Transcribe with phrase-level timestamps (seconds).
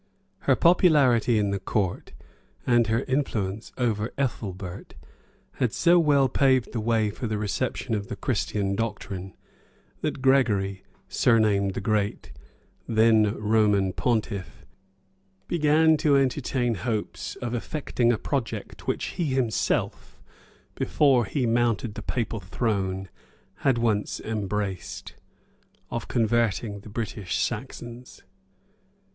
[0.49, 2.13] Her popularity in the court,
[2.65, 4.95] and her influence over Ethelbert,
[5.51, 9.35] had so well paved the way for the reception of the Christian doctrine,
[10.01, 12.31] that Gregory, surnamed the Great,
[12.87, 14.65] then Roman pontiff,
[15.47, 20.19] began to entertain hopes of effecting a project which lie himself,
[20.73, 23.07] before he mounted the papal throne,
[23.57, 25.13] had once embraced,
[25.91, 28.23] of converting the British Saxons.